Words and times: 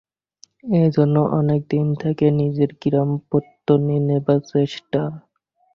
এইজন্যে 0.77 1.21
অনেক 1.39 1.61
দিন 1.69 1.87
থেকে 2.01 2.25
নিজের 2.39 2.71
গ্রাম 2.81 3.09
পত্তনি 3.29 3.97
নেবার 4.07 4.39
চেষ্টা। 4.51 5.01